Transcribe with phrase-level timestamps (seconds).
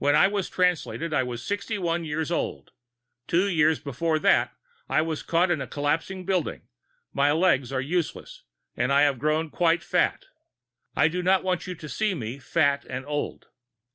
[0.06, 2.72] __When I was Translated, I was sixty one years old.
[3.26, 4.52] Two years before that,
[4.86, 6.68] I was caught in a collapsing building;
[7.14, 8.42] my legs are useless,
[8.76, 10.26] and I had grown quite fat.
[10.94, 13.46] I do not want you to see me fat and old.